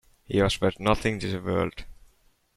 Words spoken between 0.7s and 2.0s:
nothing to the world.